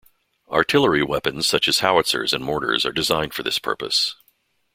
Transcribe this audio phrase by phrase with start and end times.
[0.49, 4.15] Artillery weapons such as howitzers and mortars are designed for this purpose.